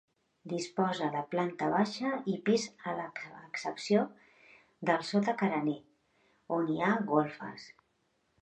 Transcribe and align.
Disposa 0.51 1.09
de 1.15 1.19
planta 1.33 1.67
baixa 1.73 2.13
i 2.31 2.37
pis 2.47 2.65
a 2.93 2.95
excepció 3.03 4.07
del 4.91 5.07
sota 5.13 5.37
carener, 5.43 5.79
on 6.59 6.73
hi 6.75 6.83
ha 6.89 6.93
golfes. 7.13 7.73